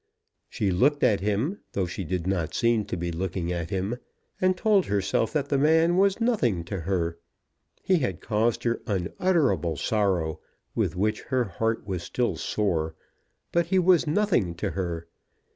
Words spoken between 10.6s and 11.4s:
with which